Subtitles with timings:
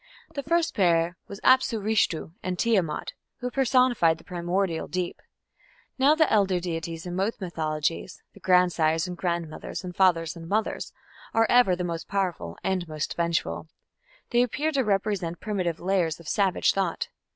[0.33, 5.21] The first pair was Apsu Rishtu and Tiamat, who personified the primordial deep.
[5.99, 10.91] Now the elder deities in most mythologies the "grandsires" and "grandmothers" and "fathers" and "mothers"
[11.35, 13.67] are ever the most powerful and most vengeful.
[14.31, 17.09] They appear to represent primitive "layers" of savage thought.